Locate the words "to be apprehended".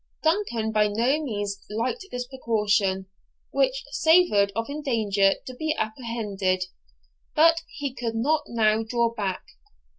5.45-6.63